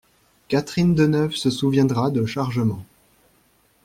Catherine 0.47 0.95
Deneuve 0.95 1.35
se 1.35 1.51
souviendra 1.51 2.09
de 2.09 2.25
chargements. 2.25 2.83